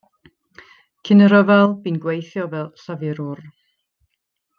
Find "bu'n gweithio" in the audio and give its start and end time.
1.83-2.47